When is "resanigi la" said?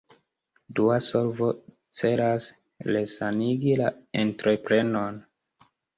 2.95-3.93